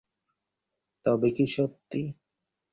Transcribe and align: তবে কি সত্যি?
তবে 1.05 1.29
কি 1.35 1.45
সত্যি? 1.55 2.01